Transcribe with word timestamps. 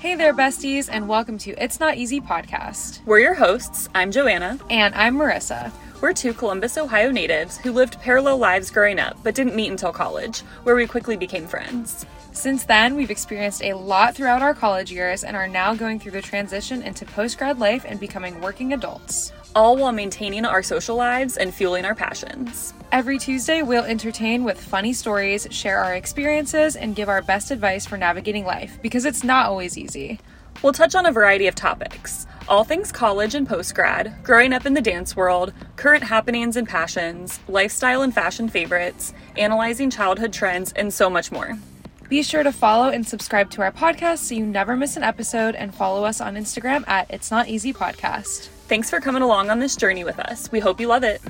Hey 0.00 0.14
there, 0.16 0.34
besties, 0.34 0.90
and 0.92 1.08
welcome 1.08 1.38
to 1.38 1.52
It's 1.52 1.80
Not 1.80 1.96
Easy 1.96 2.20
podcast. 2.20 3.02
We're 3.06 3.20
your 3.20 3.32
hosts. 3.32 3.88
I'm 3.94 4.10
Joanna. 4.10 4.58
And 4.68 4.94
I'm 4.94 5.16
Marissa. 5.16 5.72
We're 6.00 6.14
two 6.14 6.32
Columbus, 6.32 6.78
Ohio 6.78 7.10
natives 7.10 7.58
who 7.58 7.72
lived 7.72 8.00
parallel 8.00 8.38
lives 8.38 8.70
growing 8.70 8.98
up 8.98 9.18
but 9.22 9.34
didn't 9.34 9.54
meet 9.54 9.70
until 9.70 9.92
college, 9.92 10.40
where 10.62 10.74
we 10.74 10.86
quickly 10.86 11.14
became 11.14 11.46
friends. 11.46 12.06
Since 12.32 12.64
then, 12.64 12.96
we've 12.96 13.10
experienced 13.10 13.62
a 13.62 13.74
lot 13.74 14.14
throughout 14.14 14.40
our 14.40 14.54
college 14.54 14.90
years 14.90 15.24
and 15.24 15.36
are 15.36 15.46
now 15.46 15.74
going 15.74 16.00
through 16.00 16.12
the 16.12 16.22
transition 16.22 16.82
into 16.82 17.04
post 17.04 17.36
grad 17.36 17.58
life 17.58 17.84
and 17.86 18.00
becoming 18.00 18.40
working 18.40 18.72
adults. 18.72 19.34
All 19.54 19.76
while 19.76 19.92
maintaining 19.92 20.46
our 20.46 20.62
social 20.62 20.96
lives 20.96 21.36
and 21.36 21.52
fueling 21.52 21.84
our 21.84 21.94
passions. 21.94 22.72
Every 22.92 23.18
Tuesday, 23.18 23.60
we'll 23.60 23.84
entertain 23.84 24.42
with 24.42 24.58
funny 24.58 24.94
stories, 24.94 25.48
share 25.50 25.80
our 25.80 25.96
experiences, 25.96 26.76
and 26.76 26.96
give 26.96 27.10
our 27.10 27.20
best 27.20 27.50
advice 27.50 27.84
for 27.84 27.98
navigating 27.98 28.46
life 28.46 28.78
because 28.80 29.04
it's 29.04 29.22
not 29.22 29.44
always 29.44 29.76
easy. 29.76 30.18
We'll 30.62 30.72
touch 30.72 30.94
on 30.94 31.04
a 31.04 31.12
variety 31.12 31.46
of 31.46 31.54
topics 31.54 32.26
all 32.50 32.64
things 32.64 32.90
college 32.90 33.36
and 33.36 33.48
post 33.48 33.76
grad, 33.76 34.12
growing 34.24 34.52
up 34.52 34.66
in 34.66 34.74
the 34.74 34.80
dance 34.80 35.14
world, 35.14 35.52
current 35.76 36.02
happenings 36.02 36.56
and 36.56 36.68
passions, 36.68 37.38
lifestyle 37.46 38.02
and 38.02 38.12
fashion 38.12 38.48
favorites, 38.48 39.14
analyzing 39.36 39.88
childhood 39.88 40.32
trends, 40.32 40.72
and 40.72 40.92
so 40.92 41.08
much 41.08 41.30
more. 41.30 41.56
Be 42.08 42.24
sure 42.24 42.42
to 42.42 42.50
follow 42.50 42.88
and 42.88 43.06
subscribe 43.06 43.50
to 43.52 43.62
our 43.62 43.70
podcast 43.70 44.18
so 44.18 44.34
you 44.34 44.44
never 44.44 44.76
miss 44.76 44.96
an 44.96 45.04
episode 45.04 45.54
and 45.54 45.72
follow 45.72 46.04
us 46.04 46.20
on 46.20 46.34
Instagram 46.34 46.82
at 46.88 47.08
It's 47.08 47.30
Not 47.30 47.48
Easy 47.48 47.72
Podcast. 47.72 48.48
Thanks 48.66 48.90
for 48.90 49.00
coming 49.00 49.22
along 49.22 49.48
on 49.48 49.60
this 49.60 49.76
journey 49.76 50.02
with 50.02 50.18
us. 50.18 50.50
We 50.50 50.58
hope 50.58 50.80
you 50.80 50.88
love 50.88 51.04
it. 51.04 51.22